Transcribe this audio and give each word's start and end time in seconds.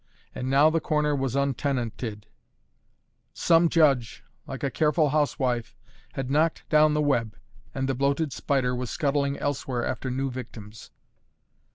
And 0.33 0.49
now 0.49 0.71
the 0.71 0.79
corner 0.79 1.15
was 1.15 1.35
untenanted; 1.35 2.25
some 3.35 3.69
judge, 3.69 4.23
like 4.47 4.63
a 4.63 4.71
careful 4.71 5.09
housewife, 5.09 5.77
had 6.13 6.31
knocked 6.31 6.67
down 6.69 6.95
the 6.95 7.03
web, 7.03 7.37
and 7.75 7.87
the 7.87 7.93
bloated 7.93 8.33
spider 8.33 8.73
was 8.73 8.89
scuttling 8.89 9.37
elsewhere 9.37 9.85
after 9.85 10.09
new 10.09 10.31
victims. 10.31 10.89